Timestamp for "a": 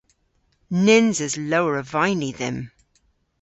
1.81-1.83